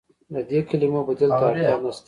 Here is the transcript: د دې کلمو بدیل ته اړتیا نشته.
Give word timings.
د 0.33 0.35
دې 0.49 0.59
کلمو 0.69 0.99
بدیل 1.07 1.31
ته 1.39 1.45
اړتیا 1.49 1.75
نشته. 1.83 1.99